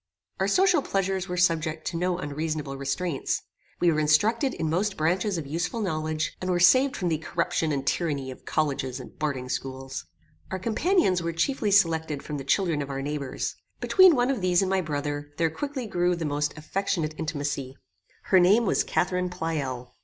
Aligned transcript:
Our 0.39 0.47
social 0.47 0.81
pleasures 0.81 1.29
were 1.29 1.37
subject 1.37 1.85
to 1.89 1.95
no 1.95 2.17
unreasonable 2.17 2.75
restraints. 2.75 3.43
We 3.79 3.91
were 3.91 3.99
instructed 3.99 4.55
in 4.55 4.67
most 4.67 4.97
branches 4.97 5.37
of 5.37 5.45
useful 5.45 5.79
knowledge, 5.79 6.35
and 6.41 6.49
were 6.49 6.59
saved 6.59 6.97
from 6.97 7.09
the 7.09 7.19
corruption 7.19 7.71
and 7.71 7.85
tyranny 7.85 8.31
of 8.31 8.43
colleges 8.43 8.99
and 8.99 9.15
boarding 9.19 9.47
schools. 9.47 10.07
Our 10.49 10.57
companions 10.57 11.21
were 11.21 11.33
chiefly 11.33 11.69
selected 11.69 12.23
from 12.23 12.39
the 12.39 12.43
children 12.43 12.81
of 12.81 12.89
our 12.89 13.03
neighbours. 13.03 13.55
Between 13.79 14.15
one 14.15 14.31
of 14.31 14.41
these 14.41 14.63
and 14.63 14.69
my 14.71 14.81
brother, 14.81 15.33
there 15.37 15.51
quickly 15.51 15.85
grew 15.85 16.15
the 16.15 16.25
most 16.25 16.57
affectionate 16.57 17.13
intimacy. 17.19 17.77
Her 18.23 18.39
name 18.39 18.65
was 18.65 18.83
Catharine 18.83 19.29
Pleyel. 19.29 19.91